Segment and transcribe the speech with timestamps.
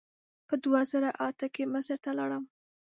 [0.47, 2.43] په دوه زره اته کې مصر ته لاړم.